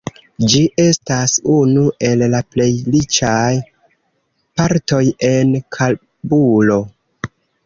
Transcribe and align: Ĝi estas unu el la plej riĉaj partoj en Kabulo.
Ĝi 0.51 0.59
estas 0.83 1.33
unu 1.55 1.83
el 2.07 2.23
la 2.35 2.39
plej 2.55 2.67
riĉaj 2.95 3.51
partoj 4.63 5.03
en 5.33 5.53
Kabulo. 5.79 6.81